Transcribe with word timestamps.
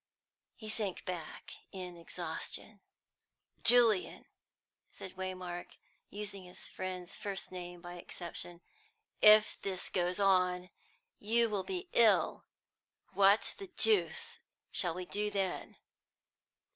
He 0.55 0.67
sank 0.67 1.05
beck 1.05 1.53
in 1.71 1.95
exhaustion. 1.95 2.79
"Julian," 3.63 4.25
said 4.89 5.15
Waymark, 5.15 5.73
using 6.09 6.43
his 6.43 6.65
friend's 6.67 7.15
first 7.15 7.51
name 7.51 7.81
by 7.81 7.97
exception, 7.97 8.61
"if 9.21 9.59
this 9.61 9.89
goes 9.89 10.19
on, 10.19 10.71
you 11.19 11.51
will 11.51 11.61
be 11.63 11.87
ill. 11.93 12.45
What 13.13 13.53
the 13.59 13.67
deuce 13.77 14.39
shall 14.71 14.95
we 14.95 15.05
do 15.05 15.29
then?" 15.29 15.75